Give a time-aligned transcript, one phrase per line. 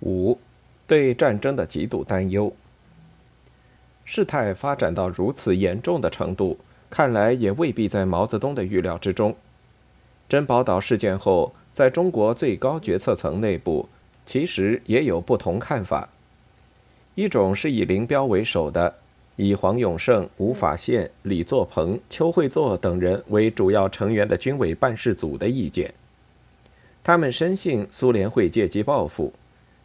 [0.00, 0.38] 五，
[0.86, 2.52] 对战争的极度担忧。
[4.04, 9.36] 事态发展到如此严重的程度，看来也未必在毛泽东的预料之中。
[10.28, 13.88] 珍宝岛事件后，在中国最高决策层内部，
[14.24, 16.08] 其实也有不同看法。
[17.14, 18.94] 一种是以林彪为首的，
[19.36, 25.92] 以黄永胜、吴法宪、李作鹏、邱会作等人为主要成员的军委办事组的意见。
[27.02, 29.32] 他们深信苏联会借机报复。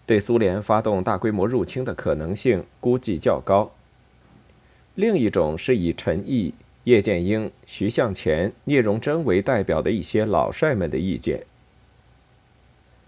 [0.05, 3.71] 对苏联发动大规模入侵的可能性估计较高。
[4.95, 6.53] 另一种是以陈毅、
[6.83, 11.45] 叶剑英、徐向前、聂荣臻为代表的一些老帅们的意见。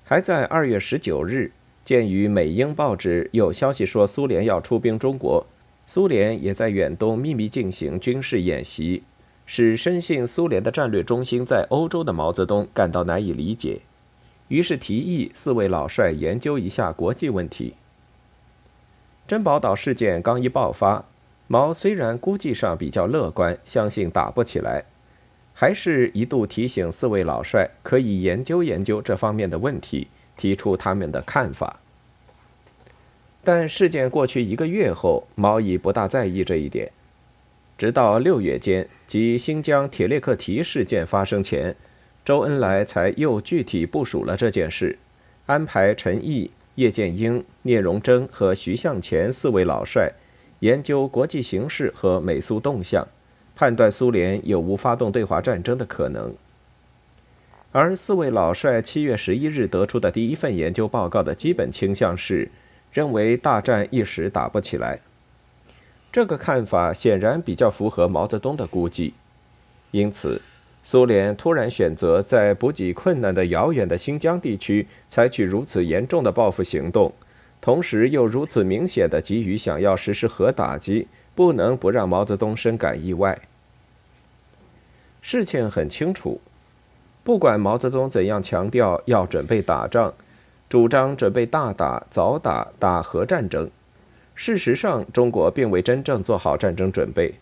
[0.03, 1.51] 还在二月十九日，
[1.83, 5.45] 鉴于美英报纸有消息说苏联要出兵中国，
[5.85, 9.03] 苏联也在远东秘密进行军事演习，
[9.45, 13.81] 使深信苏联的战略中心在欧洲的毛泽东感到难以理解。
[14.47, 17.73] 于是提议四位老帅研究一下国际问题。
[19.27, 21.05] 珍宝岛事件刚一爆发，
[21.47, 24.83] 毛虽然估计上比较乐观，相信打不起来，
[25.53, 31.79] 还是一度提醒四位老帅可以研究研究这方面的问题，提出他们的看法。
[33.43, 36.91] 但事件过去一个月后，毛已不大在意这一点。
[37.77, 41.75] 直到六月间，即新疆铁列克提事件发生前。
[42.25, 44.97] 周恩来才又具体部署了这件事，
[45.45, 50.11] 安排陈毅、叶剑英、聂荣臻和徐向前四位老帅
[50.61, 53.07] 研究国际形势和美苏动向，
[53.55, 56.33] 判断苏联有无发动对华战争的可能。
[57.71, 62.49] 而四位老帅七月十一日得出的第一份研究报告的基本倾向是，
[62.91, 64.99] 认为大战一时打不起来。
[66.11, 69.13] 这个看法显然比较符合毛泽东的估计，
[69.91, 70.41] 因此。
[70.87, 77.11] 苏联突然选择在补给困难的遥远的新疆地区采取如此严重的报复行动，
[77.59, 83.35] 同时又如此明显的急于想要实施核打击，不能不让毛泽东深感意外。
[85.21, 86.39] 事情很清楚，
[87.23, 90.13] 不管毛泽东怎样强调要准备打仗，
[90.69, 93.67] 主张准备大打、早打、打核战争，
[94.35, 97.33] 事实上中国并未真正做好战争准备。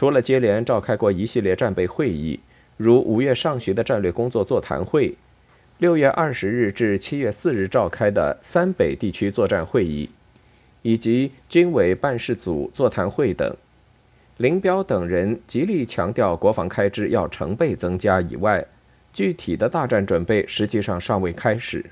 [0.00, 2.40] 除了接连召开过一系列战备会议，
[2.78, 5.14] 如五月上旬的战略工作座谈会，
[5.76, 10.08] 六月二十日至七月四日召开的三北地区作战会议，
[10.80, 13.54] 以及军委办事组座谈会等，
[14.38, 18.64] 林彪等人极力强调国防开支要成倍增加以外，
[19.12, 21.84] 具体的大战准备实际上尚未开始。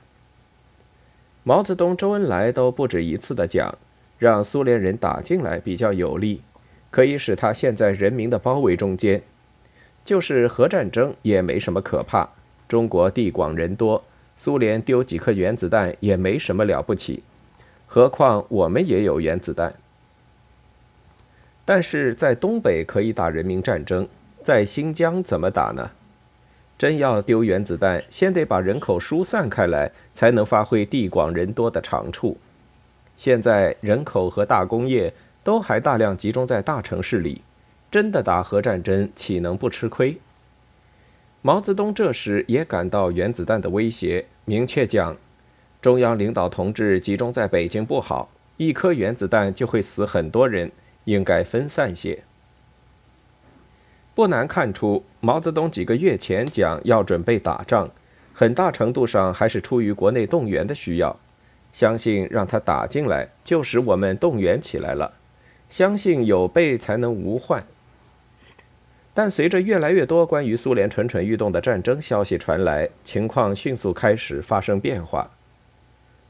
[1.43, 3.77] 毛泽东、周恩来都不止一次的讲，
[4.19, 6.41] 让苏联人打进来比较有利。
[6.91, 9.23] 可以使他陷在人民的包围中间，
[10.05, 12.31] 就是核战争也没什么可怕。
[12.67, 14.03] 中国地广人多，
[14.37, 17.23] 苏联丢几颗原子弹也没什么了不起，
[17.87, 19.75] 何况我们也有原子弹。
[21.65, 24.09] 但是在东北可以打人民战争，
[24.43, 25.91] 在新疆怎么打呢？
[26.79, 32.39] 真要丢原子弹，先得把人口疏散开来，才能发挥地广人多的长处。
[33.17, 35.13] 现在人口和大工业。
[35.43, 37.43] 都还大量集中在大城市里，
[37.91, 40.19] 真的打核战争岂能不吃亏？
[41.41, 45.17] 毛泽东这时也感到原子弹的威胁，明确讲：
[45.81, 50.71] 中央领导同志集中在北京不好，一颗原子弹就会死很多人，
[51.05, 52.25] 应该分散些。
[54.15, 57.89] 不难看出，毛泽东几个月前讲要准备打仗，
[58.35, 61.17] 很大程度上还是出于国内动员的需要，
[61.73, 65.15] 相信让他打进来，就使我们动员起来了。
[65.69, 67.65] 相信有备才能无患，
[69.13, 75.31] 但随着越来越多关于苏联蠢蠢欲动的战争消息传来，情况迅速开始发生变化。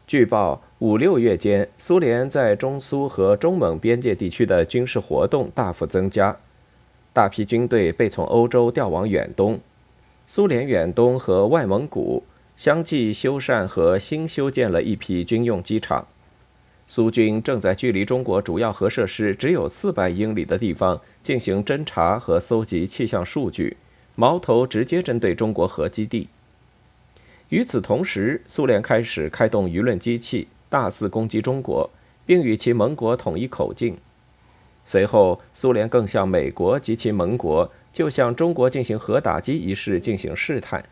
[0.06, 6.36] 据报，五六月间，苏联在中苏和中蒙边界地区的军事活动大幅增加，
[7.12, 9.60] 大批军队被从欧洲调往远东，
[10.26, 12.24] 苏联远东和外蒙古
[12.56, 16.06] 相继修缮和新修建了一批军用机场。
[16.90, 23.76] 苏军正在距离中国主要核设施只有四百英里的地方进行侦察和搜集气象数据，
[24.14, 26.28] 矛头直接针对中国核基地。
[27.50, 31.90] 与此同时，苏联开始开动舆论机器，大肆攻击中国，
[32.24, 33.98] 并与其盟国统一口径。
[34.86, 40.82] 随后，苏联更向美国及其盟国就向中国进行核打击一事进行试探。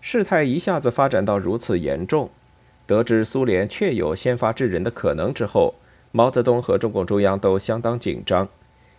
[0.00, 2.28] 事态一下子发展到如此严重。
[2.86, 5.74] 得知苏联确有先发制人的可能之后，
[6.12, 8.48] 毛泽东和中共中央都相当紧张，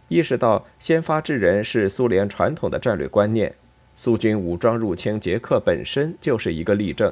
[0.09, 3.55] 意识到先发制人是苏联传统的战略观念。
[3.95, 7.11] 苏军武装入侵捷克本身就是一个例证，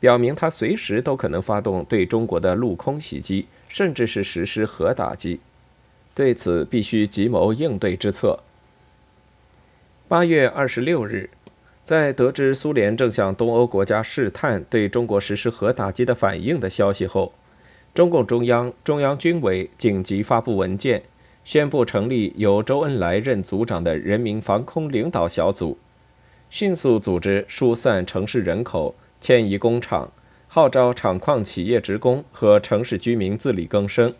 [0.00, 5.40] 表明他随时都可能发动对中国的陆空袭击，甚至是实施核打击。
[6.14, 8.38] 对此，必须急谋应对之策。
[10.08, 11.28] 八月二十六日，
[11.86, 17.32] 在得知苏联正向东欧国家试探对中国实施核打击的反应的消息后，
[17.94, 21.04] 中共中央、中央军委紧急发布文件，
[21.44, 25.78] 宣布成立由周恩来任组长的人民防空领导小组，
[26.50, 28.96] 迅速组织疏散城市人口。
[29.18, 30.12] 迁移工厂，
[30.48, 34.12] 号召厂矿企业职工和城市居民自力更生，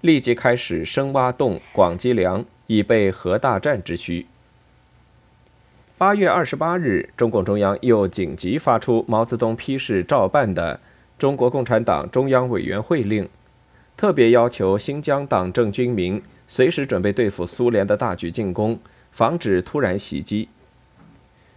[0.00, 4.26] 立即开始深挖洞、广积粮，以备核大战之需。
[6.00, 10.76] 八月二十八日，中共中央又紧急发出毛泽东批示照办的
[11.18, 13.22] 《中国共产党中央委员会令》，
[13.98, 18.78] 特别要求新疆党政军民随时准备对付苏联的大举进攻，
[19.12, 20.48] 防止突然袭击。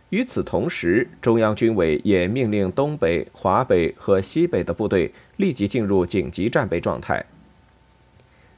[0.09, 7.25] 与此同时，中央军委也命令东北、华北和西北的部队立即进入紧急战备状态。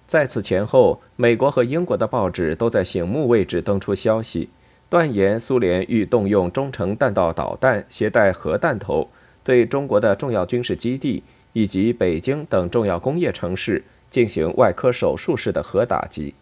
[0.08, 4.50] 在此前后，美国和英国的报纸都在醒目位置登出消息，
[4.90, 9.10] 断言苏联欲动用中程弹道导弹携带核弹头，
[9.44, 11.24] 对中国的重要军事基地
[11.54, 16.34] 以及北京等重要工业城市进行外科手术式的核打击。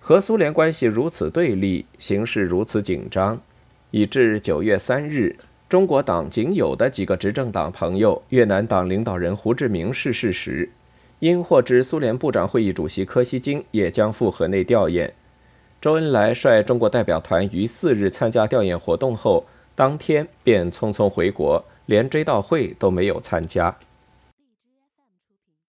[0.00, 3.40] 和苏联关系如此对立，形势如此紧张，
[3.90, 5.34] 以致九月三日，
[5.66, 10.68] 中国党仅有的几个执政党朋友越南党领导人胡志明逝世时，
[11.20, 15.10] 因获知苏联部长会议主席柯西金也将赴河内吊唁，
[15.84, 19.44] 周恩来率中国代表团于四日参加吊唁活动后，
[19.74, 23.76] 当天便匆匆回国，连追悼会都没有参加。